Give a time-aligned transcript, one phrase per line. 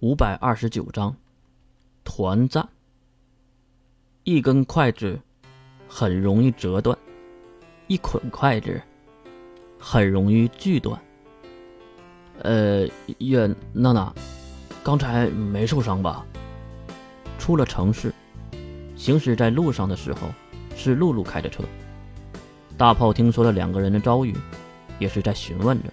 [0.00, 1.12] 五百二十九章，
[2.04, 2.68] 团战。
[4.22, 5.18] 一根筷子
[5.88, 6.96] 很容易折断，
[7.88, 8.80] 一捆筷子
[9.76, 10.96] 很容易锯断。
[12.42, 12.86] 呃，
[13.18, 14.14] 月娜娜，
[14.84, 16.24] 刚才没受伤吧？
[17.36, 18.14] 出了城市，
[18.94, 20.28] 行驶在路上的时候，
[20.76, 21.64] 是露露开的车。
[22.76, 24.32] 大炮听说了两个人的遭遇，
[25.00, 25.92] 也是在询问着。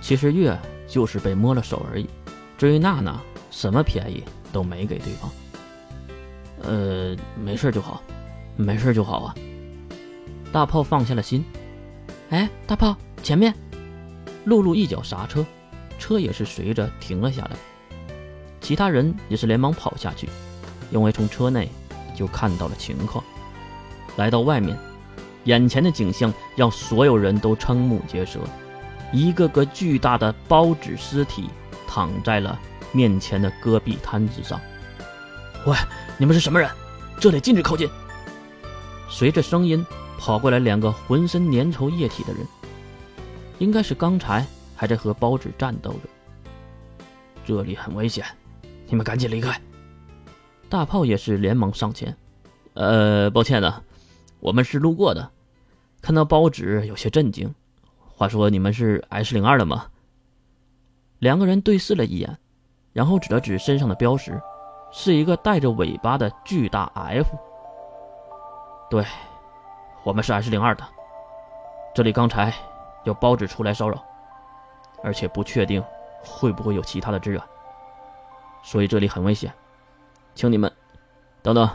[0.00, 0.58] 其实月
[0.88, 2.08] 就是被摸了手而已。
[2.58, 3.20] 至于娜娜，
[3.50, 5.30] 什么便宜都没给对方。
[6.62, 8.02] 呃，没事就好，
[8.56, 9.34] 没事就好啊。
[10.50, 11.44] 大炮放下了心。
[12.30, 13.54] 哎，大炮，前面！
[14.44, 15.44] 露露一脚刹车，
[15.98, 17.56] 车也是随着停了下来。
[18.60, 20.28] 其他人也是连忙跑下去，
[20.90, 21.68] 因为从车内
[22.14, 23.22] 就看到了情况。
[24.16, 24.76] 来到外面，
[25.44, 28.40] 眼前的景象让所有人都瞠目结舌，
[29.12, 31.50] 一个个巨大的包纸尸体。
[31.96, 32.60] 躺在了
[32.92, 34.60] 面前的戈壁滩之上。
[35.64, 35.74] 喂，
[36.18, 36.70] 你们是什么人？
[37.18, 37.88] 这里禁止靠近！
[39.08, 39.82] 随着声音
[40.18, 42.46] 跑过来两个浑身粘稠液体的人，
[43.60, 46.00] 应该是刚才还在和包子战斗着。
[47.46, 48.26] 这里很危险，
[48.88, 49.58] 你们赶紧离开！
[50.68, 52.14] 大炮也是连忙上前。
[52.74, 53.82] 呃，抱歉呢，
[54.38, 55.30] 我们是路过的。
[56.02, 57.54] 看到包子有些震惊。
[58.04, 59.86] 话说你们是 S 零二的吗？
[61.18, 62.36] 两个人对视了一眼，
[62.92, 64.40] 然后指了指身上的标识，
[64.92, 67.36] 是一个带着尾巴的巨大 F。
[68.90, 69.04] 对，
[70.04, 70.84] 我们是 S 零二的，
[71.94, 72.52] 这里刚才
[73.04, 73.96] 有包子出来骚扰，
[75.02, 75.82] 而且不确定
[76.22, 77.42] 会不会有其他的支援，
[78.62, 79.52] 所以这里很危险，
[80.34, 80.70] 请你们
[81.42, 81.68] 等等，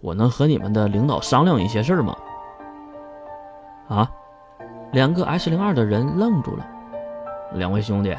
[0.00, 2.16] 我能和你们的领导商量一些事吗？
[3.88, 4.10] 啊！
[4.92, 6.66] 两个 S 零二的人愣住了，
[7.54, 8.16] 两位兄弟。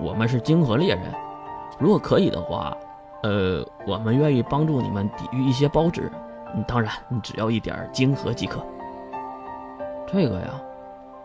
[0.00, 1.12] 我们是金河猎人，
[1.78, 2.76] 如果可以的话，
[3.22, 6.10] 呃，我们愿意帮助你们抵御一些包纸，
[6.66, 8.64] 当然，你只要一点金河即可。
[10.06, 10.54] 这个呀，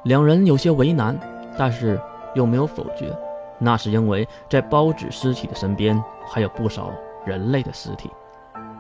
[0.04, 1.18] 两人有些为难，
[1.58, 2.00] 但是
[2.34, 3.16] 又没有否决，
[3.60, 6.92] 那是因为在包纸尸体的身边还有不少
[7.26, 8.10] 人类的尸体，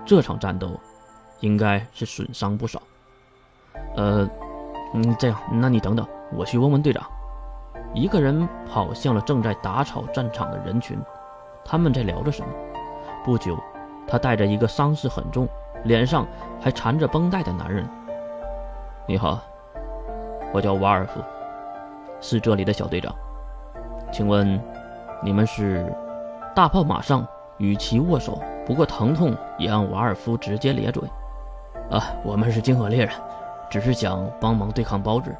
[0.05, 0.69] 这场战斗
[1.39, 2.81] 应该是损伤不少。
[3.95, 4.27] 呃，
[4.93, 7.03] 嗯，这样，那你等等，我去问问队长。
[7.93, 10.97] 一个人跑向了正在打草战场的人群，
[11.63, 12.47] 他们在聊着什么。
[13.23, 13.55] 不久，
[14.07, 15.47] 他带着一个伤势很重、
[15.83, 16.25] 脸上
[16.59, 17.87] 还缠着绷带的男人。
[19.05, 19.39] 你好，
[20.51, 21.21] 我叫瓦尔夫，
[22.19, 23.13] 是这里的小队长。
[24.11, 24.59] 请问，
[25.21, 25.85] 你们是？
[26.55, 27.25] 大炮马上
[27.57, 31.03] 与其握手，不过疼痛也让瓦尔夫直接咧嘴。
[31.91, 33.13] 啊，我们是金河猎人，
[33.69, 35.35] 只是想帮忙对抗包子，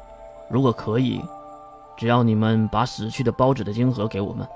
[0.48, 1.20] 如果可以。
[1.96, 4.46] 只要你们把死去的包子的晶核给我们，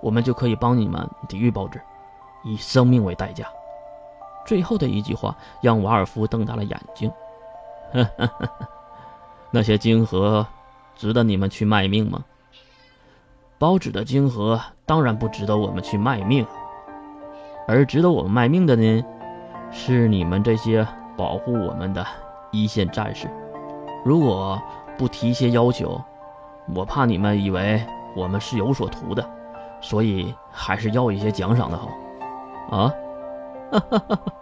[0.00, 1.80] 我们就可以帮你们抵御包子，
[2.42, 3.46] 以生命为代价。
[4.44, 7.12] 最后的一句话让瓦尔夫瞪大了眼睛。
[9.50, 10.46] 那些晶核
[10.96, 12.24] 值得你们去卖命吗？
[13.58, 16.46] 包子的晶核当然不值得我们去卖命，
[17.66, 19.04] 而值得我们卖命的呢，
[19.70, 20.86] 是你们这些
[21.16, 22.04] 保护我们的
[22.50, 23.30] 一线战士。
[24.04, 24.60] 如果
[24.96, 26.00] 不提一些要求。
[26.74, 27.82] 我怕你们以为
[28.14, 29.28] 我们是有所图的，
[29.80, 31.88] 所以还是要一些奖赏的好。
[32.70, 32.92] 啊，
[33.72, 34.32] 哈哈哈哈！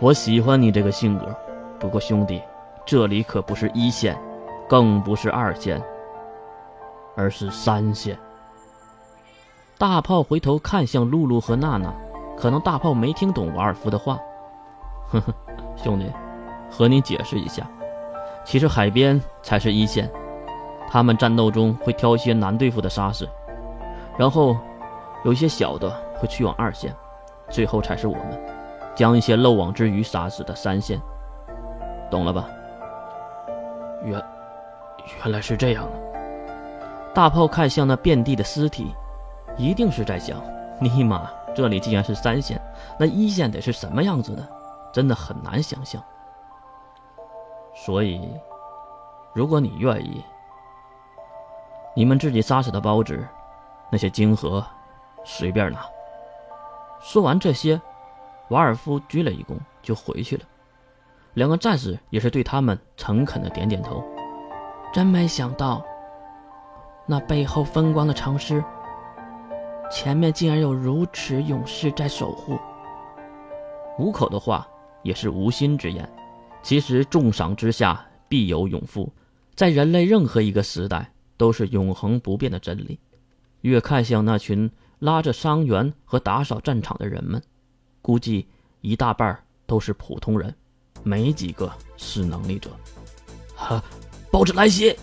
[0.00, 1.34] 我喜欢你这个性格。
[1.78, 2.42] 不过兄弟，
[2.86, 4.18] 这里可不是一线，
[4.68, 5.82] 更不是二线，
[7.14, 8.18] 而是三线。
[9.76, 11.92] 大炮回头看向露露和娜娜，
[12.36, 14.18] 可能大炮没听懂瓦尔夫的话。
[15.10, 15.34] 呵呵，
[15.76, 16.10] 兄弟，
[16.70, 17.68] 和你解释一下，
[18.44, 20.10] 其实海边才是一线。
[20.90, 23.28] 他们战斗中会挑一些难对付的沙士，
[24.16, 24.56] 然后
[25.22, 26.94] 有一些小的会去往二线，
[27.50, 28.40] 最后才是我们
[28.94, 30.98] 将一些漏网之鱼杀死的三线，
[32.10, 32.48] 懂了吧？
[34.02, 34.12] 原
[35.22, 35.92] 原来是这样啊！
[37.14, 38.94] 大炮看向那遍地的尸体，
[39.58, 40.40] 一定是在想：
[40.80, 42.58] 尼玛，这里既然是三线，
[42.98, 44.42] 那一线得是什么样子的？
[44.90, 46.02] 真的很难想象。
[47.74, 48.26] 所以，
[49.34, 50.24] 如果你愿意。
[51.98, 53.26] 你们自己杀死的包子，
[53.90, 54.64] 那些晶核，
[55.24, 55.80] 随便拿。
[57.00, 57.80] 说完这些，
[58.50, 60.44] 瓦尔夫鞠了一躬就回去了。
[61.34, 64.00] 两个战士也是对他们诚恳的点点头。
[64.92, 65.84] 真没想到，
[67.04, 68.62] 那背后风光的城市，
[69.90, 72.56] 前面竟然有如此勇士在守护。
[73.98, 74.64] 五口的话
[75.02, 76.08] 也是无心之言。
[76.62, 79.12] 其实重赏之下必有勇夫，
[79.56, 81.10] 在人类任何一个时代。
[81.38, 82.98] 都是永恒不变的真理。
[83.62, 87.42] 越看向那群拉着伤员和打扫战场的人们，
[88.02, 88.46] 估计
[88.82, 90.54] 一大半都是普通人，
[91.02, 92.70] 没几个是能力者。
[93.56, 93.82] 哈，
[94.30, 94.94] 报纸来袭！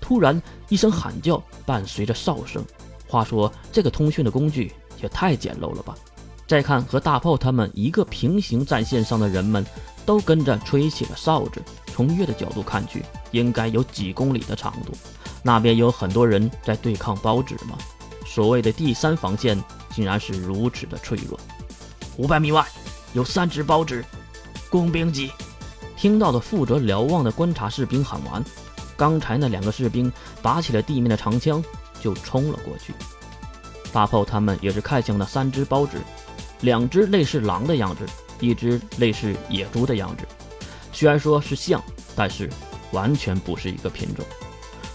[0.00, 2.64] 突然一声喊叫，伴随着哨声。
[3.06, 5.94] 话说这个通讯的工具也太简陋了吧？
[6.46, 9.64] 再看和大炮他们一个平行战线上的人们，
[10.04, 11.62] 都跟着吹起了哨子。
[11.86, 14.92] 从月的角度看去，应该有几公里的长度。
[15.42, 17.76] 那边有很多人在对抗包纸吗？
[18.24, 21.38] 所谓的第三防线竟然是如此的脆弱。
[22.16, 22.64] 五百米外
[23.12, 24.04] 有三只包纸，
[24.70, 25.30] 工兵机。
[25.96, 28.42] 听到的负责瞭望的观察士兵喊完，
[28.96, 30.10] 刚才那两个士兵
[30.40, 31.62] 拔起了地面的长枪
[32.00, 32.94] 就冲了过去。
[33.92, 35.98] 大炮他们也是看向那三只包纸，
[36.60, 38.06] 两只类似狼的样子，
[38.40, 40.26] 一只类似野猪的样子。
[40.92, 41.82] 虽然说是像，
[42.16, 42.48] 但是
[42.92, 44.24] 完全不是一个品种。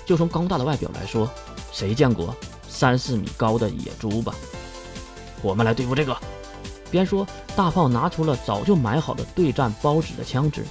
[0.07, 1.29] 就从高大的外表来说，
[1.73, 2.33] 谁见过
[2.69, 4.33] 三四米高的野猪吧？
[5.41, 6.17] 我们来对付这个。
[6.89, 7.27] 边说，
[7.57, 10.65] 大炮拿出了早就买好的对战包纸的枪支，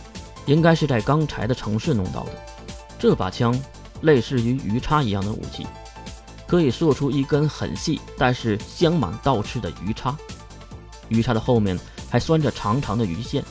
[0.46, 2.32] 应该是在刚才的城市弄到的。
[2.98, 3.54] 这把枪
[4.00, 5.66] 类似于鱼叉一样的武器，
[6.46, 10.16] 可以做出一根很细但是镶满倒刺的鱼叉。
[11.08, 11.78] 鱼叉的后面
[12.08, 13.44] 还拴着长长的鱼线。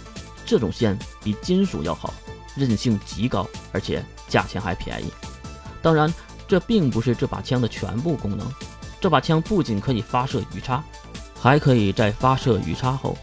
[0.47, 2.11] 这种线比金属要好，
[2.55, 5.11] 韧性极高，而且价钱还便宜。
[5.85, 6.11] 当然，
[6.47, 8.51] 这并不是这把枪的全部功能。
[8.99, 10.83] 这把枪不仅可以发射鱼叉，
[11.39, 13.15] 还可以在发射鱼叉后，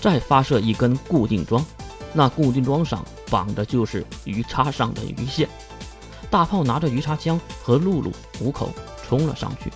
[0.00, 1.66] 再发射一根固定桩。
[2.12, 5.48] 那固定桩上绑的就是鱼叉上的鱼线。
[6.30, 8.70] 大炮拿着鱼叉枪和露露、虎口
[9.04, 9.68] 冲了上去，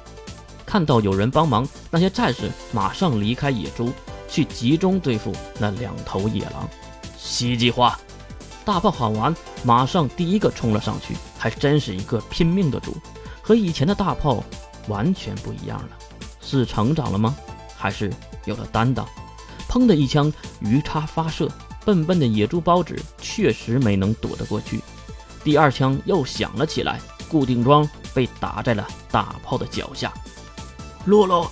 [0.65, 3.91] 看到有人帮忙，那些战士马上离开野猪。
[4.29, 6.69] 去集中对付那两头野狼，
[7.19, 7.99] 西计划。
[8.65, 9.35] 大炮喊完，
[9.65, 12.95] 马上第一个冲了上去，还真是一个拼命的主，
[13.41, 14.45] 和以前的大炮
[14.89, 15.89] 完全不一样了。
[16.43, 17.35] 是成长了吗？
[17.75, 18.13] 还是
[18.45, 19.09] 有了担当？
[19.67, 21.49] 砰的一枪，鱼叉发射，
[21.83, 24.83] 笨笨的野猪包子确实没能躲得过去。
[25.43, 30.13] 第二枪又响了起来，固定桩被打在了大炮的脚下。
[31.07, 31.47] 露露。